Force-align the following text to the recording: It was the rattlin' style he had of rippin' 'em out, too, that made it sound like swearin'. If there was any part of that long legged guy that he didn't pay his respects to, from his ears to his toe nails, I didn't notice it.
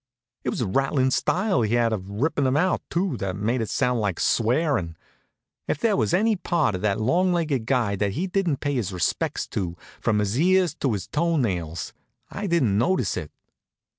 It 0.43 0.49
was 0.49 0.57
the 0.57 0.65
rattlin' 0.65 1.11
style 1.11 1.61
he 1.61 1.75
had 1.75 1.93
of 1.93 2.09
rippin' 2.09 2.47
'em 2.47 2.57
out, 2.57 2.81
too, 2.89 3.17
that 3.17 3.35
made 3.35 3.61
it 3.61 3.69
sound 3.69 3.99
like 3.99 4.19
swearin'. 4.19 4.97
If 5.67 5.77
there 5.77 5.95
was 5.95 6.11
any 6.11 6.35
part 6.35 6.73
of 6.73 6.81
that 6.81 6.99
long 6.99 7.31
legged 7.31 7.67
guy 7.67 7.95
that 7.97 8.13
he 8.13 8.25
didn't 8.25 8.61
pay 8.61 8.73
his 8.73 8.91
respects 8.91 9.45
to, 9.49 9.77
from 9.99 10.17
his 10.17 10.39
ears 10.39 10.73
to 10.79 10.93
his 10.93 11.05
toe 11.05 11.37
nails, 11.37 11.93
I 12.31 12.47
didn't 12.47 12.79
notice 12.79 13.15
it. 13.15 13.29